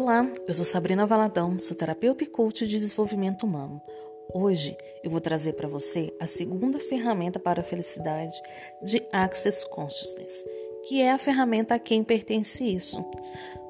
[0.00, 3.82] Olá, eu sou Sabrina Valadão, sou terapeuta e coach de desenvolvimento humano.
[4.32, 8.40] Hoje eu vou trazer para você a segunda ferramenta para a felicidade
[8.80, 10.46] de Access Consciousness,
[10.86, 13.04] que é a ferramenta a quem pertence isso.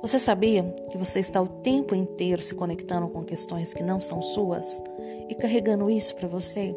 [0.03, 4.21] Você sabia que você está o tempo inteiro se conectando com questões que não são
[4.21, 4.83] suas
[5.31, 6.77] e carregando isso para você?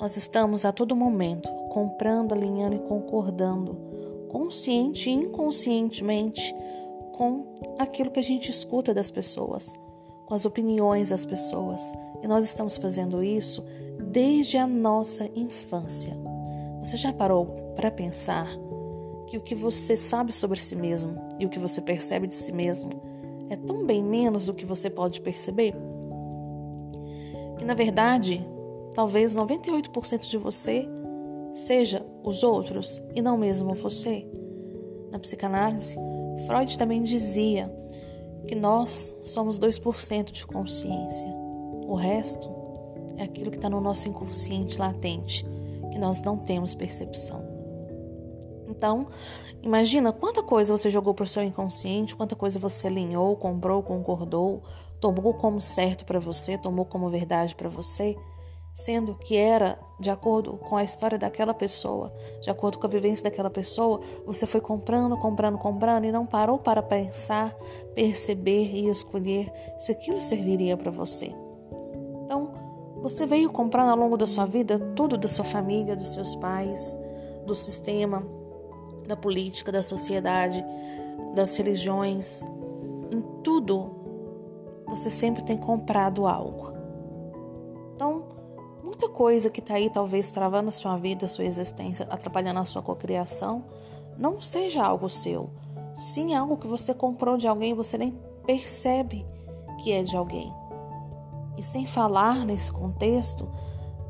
[0.00, 3.76] Nós estamos a todo momento comprando, alinhando e concordando,
[4.30, 6.54] consciente e inconscientemente
[7.14, 9.78] com aquilo que a gente escuta das pessoas,
[10.26, 11.92] com as opiniões das pessoas.
[12.22, 13.64] E nós estamos fazendo isso
[14.10, 16.16] desde a nossa infância.
[16.82, 17.46] Você já parou
[17.76, 18.48] para pensar
[19.28, 22.52] que o que você sabe sobre si mesmo e o que você percebe de si
[22.52, 22.90] mesmo
[23.48, 25.74] é tão bem menos do que você pode perceber?
[27.58, 28.44] Que na verdade,
[28.92, 30.88] talvez 98% de você
[31.52, 34.26] seja os outros e não mesmo você.
[35.12, 35.96] Na psicanálise,
[36.46, 37.72] Freud também dizia
[38.46, 41.30] que nós somos 2% de consciência.
[41.86, 42.50] O resto
[43.16, 45.46] é aquilo que está no nosso inconsciente latente,
[45.90, 47.42] que nós não temos percepção.
[48.68, 49.06] Então,
[49.62, 54.62] imagina quanta coisa você jogou para o seu inconsciente, quanta coisa você alinhou, comprou, concordou,
[55.00, 58.16] tomou como certo para você, tomou como verdade para você
[58.74, 63.22] sendo que era de acordo com a história daquela pessoa, de acordo com a vivência
[63.22, 67.54] daquela pessoa, você foi comprando, comprando, comprando e não parou para pensar,
[67.94, 71.32] perceber e escolher se aquilo serviria para você.
[72.24, 72.52] Então,
[73.00, 76.98] você veio comprando ao longo da sua vida tudo da sua família, dos seus pais,
[77.46, 78.26] do sistema,
[79.06, 80.64] da política, da sociedade,
[81.34, 82.42] das religiões,
[83.10, 83.94] em tudo
[84.86, 86.73] você sempre tem comprado algo.
[89.14, 92.82] Coisa que está aí talvez travando a sua vida, a sua existência, atrapalhando a sua
[92.82, 93.64] cocriação,
[94.18, 95.50] não seja algo seu.
[95.94, 99.24] Sim, algo que você comprou de alguém e você nem percebe
[99.80, 100.52] que é de alguém.
[101.56, 103.48] E sem falar nesse contexto,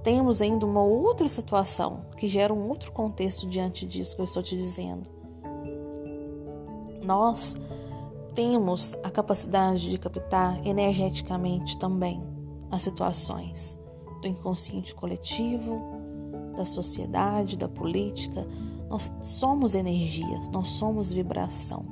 [0.03, 4.43] temos ainda uma outra situação que gera um outro contexto diante disso que eu estou
[4.43, 5.11] te dizendo.
[7.05, 7.61] Nós
[8.35, 12.23] temos a capacidade de captar energeticamente também
[12.71, 13.84] as situações
[14.25, 15.81] do inconsciente coletivo,
[16.57, 18.47] da sociedade, da política.
[18.89, 21.85] Nós somos energias, nós somos vibração.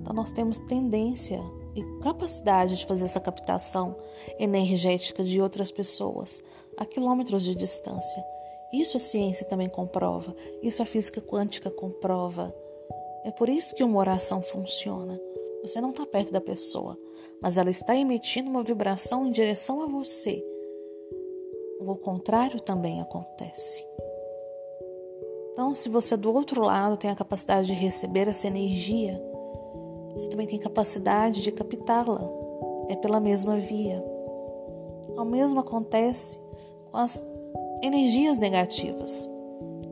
[0.00, 1.40] Então, nós temos tendência
[1.74, 3.96] e capacidade de fazer essa captação
[4.38, 6.42] energética de outras pessoas
[6.76, 8.24] a quilômetros de distância.
[8.72, 12.54] Isso a ciência também comprova, isso a física quântica comprova.
[13.24, 15.20] É por isso que uma oração funciona.
[15.62, 16.98] Você não está perto da pessoa,
[17.40, 20.42] mas ela está emitindo uma vibração em direção a você
[21.92, 23.86] o contrário também acontece.
[25.52, 29.22] Então, se você do outro lado tem a capacidade de receber essa energia,
[30.12, 32.28] você também tem capacidade de captá-la.
[32.88, 34.02] É pela mesma via.
[35.16, 36.40] O mesmo acontece
[36.90, 37.24] com as
[37.82, 39.28] energias negativas.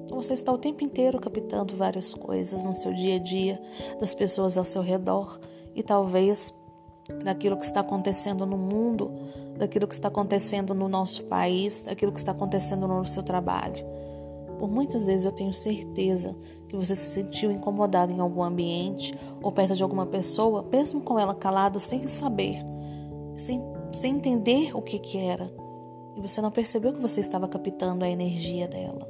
[0.04, 3.60] Então, você está o tempo inteiro captando várias coisas no seu dia a dia,
[4.00, 5.38] das pessoas ao seu redor
[5.75, 6.59] e talvez
[7.25, 9.11] daquilo que está acontecendo no mundo,
[9.57, 13.85] daquilo que está acontecendo no nosso país, daquilo que está acontecendo no seu trabalho.
[14.59, 16.35] Por muitas vezes eu tenho certeza
[16.69, 21.19] que você se sentiu incomodado em algum ambiente ou perto de alguma pessoa, mesmo com
[21.19, 22.59] ela calada, sem saber,
[23.37, 25.53] sem, sem entender o que, que era.
[26.17, 29.09] E você não percebeu que você estava captando a energia dela.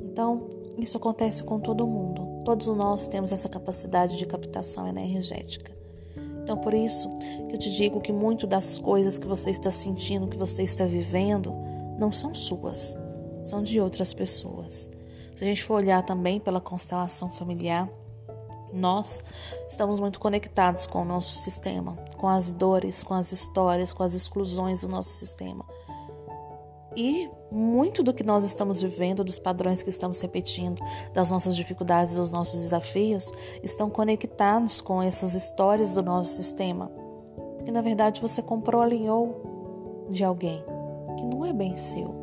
[0.00, 2.24] Então, isso acontece com todo mundo.
[2.44, 5.76] Todos nós temos essa capacidade de captação energética.
[6.46, 7.12] Então, por isso
[7.48, 10.86] que eu te digo que muito das coisas que você está sentindo, que você está
[10.86, 11.52] vivendo,
[11.98, 13.02] não são suas,
[13.42, 14.88] são de outras pessoas.
[15.34, 17.90] Se a gente for olhar também pela constelação familiar,
[18.72, 19.24] nós
[19.66, 24.14] estamos muito conectados com o nosso sistema, com as dores, com as histórias, com as
[24.14, 25.66] exclusões do nosso sistema.
[26.96, 30.80] E muito do que nós estamos vivendo, dos padrões que estamos repetindo,
[31.12, 33.30] das nossas dificuldades, dos nossos desafios,
[33.62, 36.90] estão conectados com essas histórias do nosso sistema.
[37.64, 40.64] Que na verdade você comprou, alinhou de alguém
[41.18, 42.14] que não é bem seu.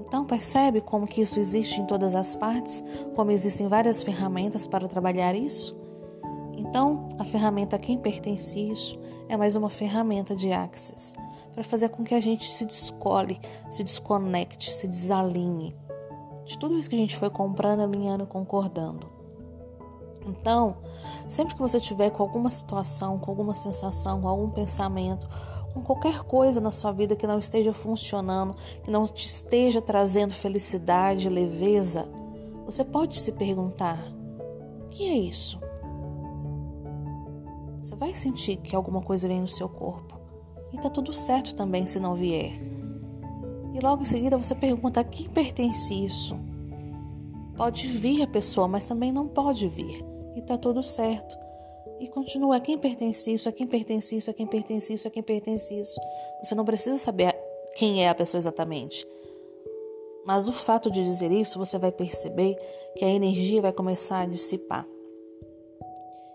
[0.00, 2.84] Então percebe como que isso existe em todas as partes,
[3.14, 5.85] como existem várias ferramentas para trabalhar isso?
[6.56, 8.98] Então, a ferramenta a quem pertence isso
[9.28, 11.14] é mais uma ferramenta de Axis
[11.52, 15.76] para fazer com que a gente se descole, se desconecte, se desalinhe
[16.46, 19.10] de tudo isso que a gente foi comprando, alinhando, concordando.
[20.24, 20.76] Então,
[21.28, 25.28] sempre que você tiver com alguma situação, com alguma sensação, com algum pensamento,
[25.74, 30.32] com qualquer coisa na sua vida que não esteja funcionando, que não te esteja trazendo
[30.32, 32.08] felicidade, leveza,
[32.64, 34.06] você pode se perguntar:
[34.84, 35.60] o que é isso?
[37.86, 40.18] Você vai sentir que alguma coisa vem no seu corpo.
[40.72, 42.60] E tá tudo certo também se não vier.
[43.72, 46.36] E logo em seguida você pergunta a quem pertence isso.
[47.56, 50.04] Pode vir a pessoa, mas também não pode vir.
[50.34, 51.38] E tá tudo certo.
[52.00, 55.10] E continua a quem pertence isso, a quem pertence isso, a quem pertence isso, a
[55.12, 56.00] quem pertence isso.
[56.42, 57.36] Você não precisa saber
[57.76, 59.06] quem é a pessoa exatamente.
[60.26, 62.56] Mas o fato de dizer isso, você vai perceber
[62.96, 64.84] que a energia vai começar a dissipar.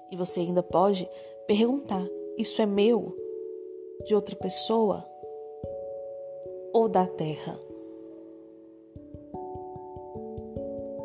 [0.10, 1.10] E você ainda pode
[1.52, 2.08] perguntar:
[2.38, 3.14] isso é meu?
[4.06, 5.06] De outra pessoa?
[6.74, 7.60] Ou da terra?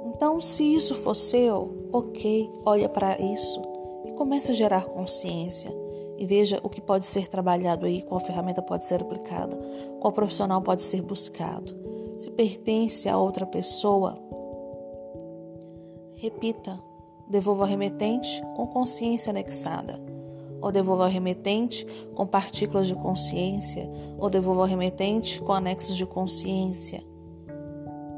[0.07, 3.61] Então, se isso for seu, ok, olha para isso
[4.05, 5.75] e comece a gerar consciência
[6.17, 9.59] e veja o que pode ser trabalhado aí, qual ferramenta pode ser aplicada,
[9.99, 11.77] qual profissional pode ser buscado.
[12.17, 14.17] Se pertence a outra pessoa,
[16.15, 16.81] repita,
[17.29, 20.01] devolva ao remetente com consciência anexada,
[20.61, 26.07] ou devolva ao remetente com partículas de consciência, ou devolva ao remetente com anexos de
[26.07, 27.05] consciência.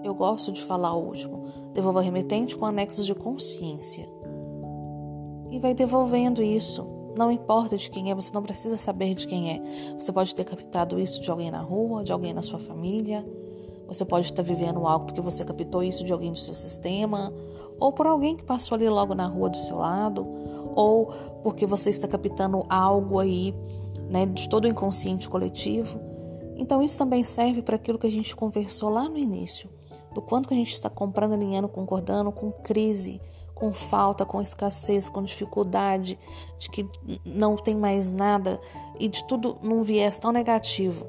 [0.02, 1.44] Eu gosto de falar o último.
[1.75, 4.08] Devolva ao remetente com anexos de consciência.
[5.50, 6.87] E vai devolvendo isso.
[7.17, 9.62] Não importa de quem é, você não precisa saber de quem é.
[9.99, 13.26] Você pode ter captado isso de alguém na rua, de alguém na sua família,
[13.88, 17.32] você pode estar vivendo algo porque você captou isso de alguém do seu sistema,
[17.81, 20.26] ou por alguém que passou ali logo na rua do seu lado,
[20.78, 21.06] ou
[21.42, 23.52] porque você está captando algo aí,
[24.08, 26.00] né, de todo o inconsciente coletivo.
[26.56, 29.69] Então isso também serve para aquilo que a gente conversou lá no início,
[30.14, 33.20] do quanto que a gente está comprando, alinhando, concordando com crise,
[33.56, 36.16] com falta, com escassez, com dificuldade,
[36.56, 36.88] de que
[37.25, 38.56] não tem mais nada
[39.00, 41.04] e de tudo num viés tão negativo.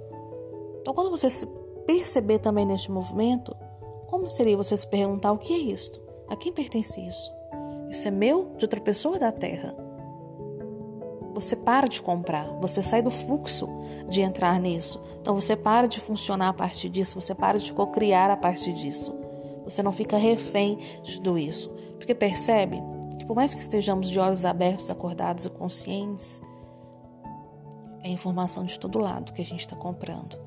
[0.81, 1.45] Então, quando você se
[1.86, 3.56] perceber também neste movimento,
[4.07, 6.01] como seria você se perguntar o que é isto?
[6.27, 7.39] A quem pertence isso?
[7.90, 9.76] Isso é meu, de outra pessoa da terra?
[11.34, 13.68] Você para de comprar, você sai do fluxo
[14.08, 15.02] de entrar nisso.
[15.22, 19.16] Então você para de funcionar a partir disso, você para de co-criar a partir disso.
[19.64, 21.70] Você não fica refém de tudo isso.
[21.98, 22.82] Porque percebe
[23.18, 26.42] que por mais que estejamos de olhos abertos, acordados e conscientes,
[28.04, 30.40] é informação de todo lado que a gente está comprando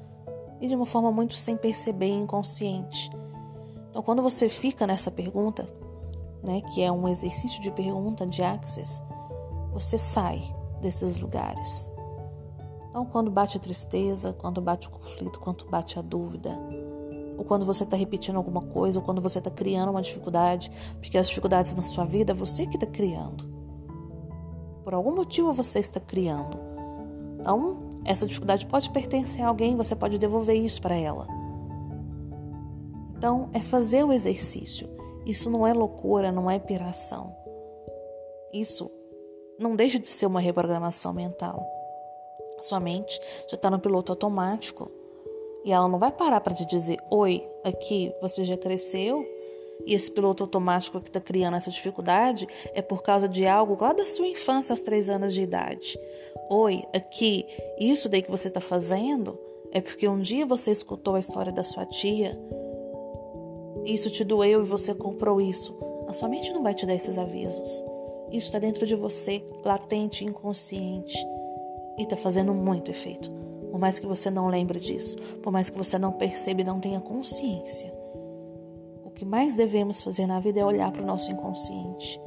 [0.61, 3.11] e de uma forma muito sem perceber inconsciente.
[3.91, 5.67] Então, quando você fica nessa pergunta,
[6.43, 9.03] né, que é um exercício de pergunta de access,
[9.73, 10.43] você sai
[10.81, 11.93] desses lugares.
[12.91, 16.59] Então, quando bate a tristeza, quando bate o conflito, quando bate a dúvida,
[17.39, 21.17] ou quando você está repetindo alguma coisa, ou quando você está criando uma dificuldade, porque
[21.17, 23.51] as dificuldades na sua vida é você que está criando.
[24.85, 26.59] Por algum motivo você está criando.
[27.41, 31.27] Então, essa dificuldade pode pertencer a alguém, você pode devolver isso para ela.
[33.17, 34.89] Então, é fazer o exercício.
[35.27, 37.35] Isso não é loucura, não é piração.
[38.53, 38.91] Isso
[39.59, 41.65] não deixa de ser uma reprogramação mental.
[42.61, 44.91] Sua mente já está no piloto automático
[45.65, 49.25] e ela não vai parar para te dizer: Oi, aqui você já cresceu,
[49.87, 53.93] e esse piloto automático que está criando essa dificuldade é por causa de algo lá
[53.93, 55.99] da sua infância, aos três anos de idade.
[56.49, 57.47] Oi, aqui,
[57.79, 59.39] isso daí que você está fazendo
[59.73, 62.39] é porque um dia você escutou a história da sua tia,
[63.85, 65.75] isso te doeu e você comprou isso.
[66.07, 67.85] A sua mente não vai te dar esses avisos.
[68.31, 71.17] Isso está dentro de você, latente, inconsciente,
[71.99, 73.31] e está fazendo muito efeito.
[73.71, 76.81] Por mais que você não lembre disso, por mais que você não perceba e não
[76.81, 78.03] tenha consciência
[79.23, 82.21] que mais devemos fazer na vida é olhar para o nosso inconsciente.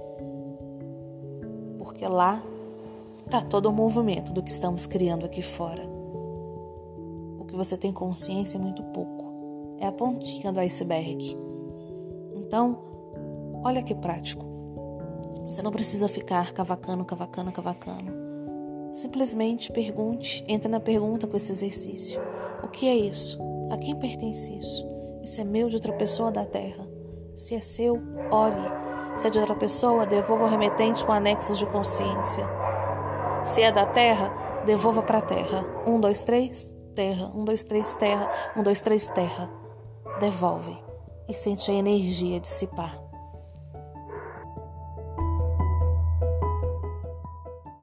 [1.78, 2.42] Porque lá
[3.26, 5.84] está todo o movimento do que estamos criando aqui fora.
[7.38, 9.78] O que você tem consciência é muito pouco.
[9.78, 11.38] É a pontinha do iceberg.
[12.56, 12.78] Então,
[13.66, 14.46] olha que prático.
[15.44, 18.14] Você não precisa ficar cavacando, cavacando, cavacando.
[18.94, 22.22] Simplesmente pergunte, entre na pergunta com esse exercício.
[22.64, 23.38] O que é isso?
[23.70, 24.88] A quem pertence isso?
[25.22, 26.88] Isso é meu de outra pessoa da terra.
[27.36, 28.72] Se é seu, olhe.
[29.18, 32.48] Se é de outra pessoa, devolva ao remetente com anexos de consciência.
[33.44, 34.34] Se é da terra,
[34.66, 35.66] devolva para a terra.
[35.86, 37.34] Um, dois, três, terra.
[37.36, 38.32] Um, dois, três, terra.
[38.56, 39.52] Um, dois, três, terra.
[40.22, 40.85] Devolve.
[41.28, 43.05] E sente a energia dissipar.